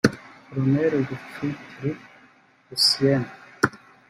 [0.47, 1.91] Colonel Rufyiri
[2.67, 3.23] Lucien